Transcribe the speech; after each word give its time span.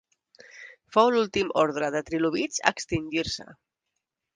Fou 0.95 1.11
l'últim 1.17 1.53
ordre 1.65 1.93
de 1.99 2.03
trilobits 2.11 2.67
a 2.67 2.77
extingir-se. 2.79 3.51